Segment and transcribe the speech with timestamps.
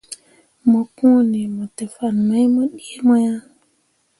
[0.69, 3.41] Mo kõoni mo te fah mai mu ɗii mo ah.